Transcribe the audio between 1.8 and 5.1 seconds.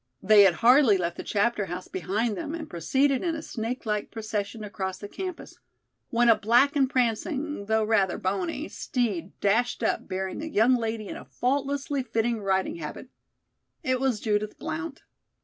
behind them and proceeded in a snake like procession across the